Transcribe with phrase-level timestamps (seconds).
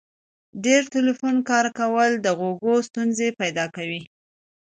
[0.65, 4.01] ډیر ټلیفون کارول د غوږو ستونزي پیدا کوي.